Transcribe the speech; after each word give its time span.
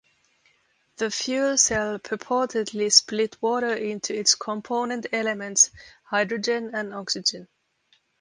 The 0.97 1.11
fuel 1.11 1.59
cell 1.59 1.99
purportedly 1.99 2.91
split 2.91 3.39
water 3.39 3.75
into 3.75 4.17
its 4.19 4.33
component 4.33 5.05
elements, 5.11 5.69
hydrogen 6.05 6.71
and 6.73 6.91
oxygen. 6.91 7.47